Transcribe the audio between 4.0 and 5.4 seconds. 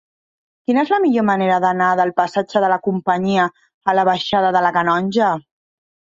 la baixada de la Canonja?